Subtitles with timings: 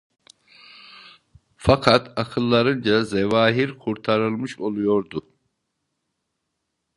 [1.57, 5.27] Fakat akıllarınca zevahir kurtarılmış oluyordu.